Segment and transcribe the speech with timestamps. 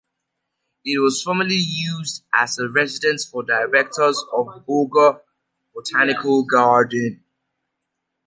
[0.83, 5.21] It was formerly used as a residence for directors of Bogor
[5.75, 7.23] Botanical Garden.